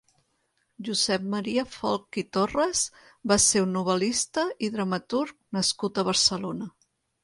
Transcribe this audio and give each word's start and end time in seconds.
Josep 0.87 1.27
Maria 1.33 1.65
Folch 1.75 2.19
i 2.23 2.25
Torres 2.39 2.83
va 3.35 3.39
ser 3.47 3.65
un 3.69 3.79
novel·lista 3.81 4.49
i 4.69 4.75
dramaturg 4.81 5.41
nascut 5.61 6.01
a 6.07 6.11
Barcelona. 6.13 6.75